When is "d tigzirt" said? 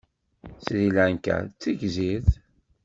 1.43-2.29